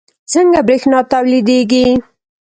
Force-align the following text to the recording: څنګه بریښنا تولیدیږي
څنګه 0.31 0.59
بریښنا 0.67 0.99
تولیدیږي 1.11 1.85